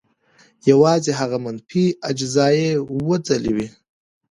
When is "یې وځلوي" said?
2.59-3.67